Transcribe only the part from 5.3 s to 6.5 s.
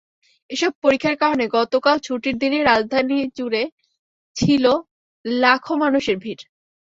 লাখো মানুষের ভিড়।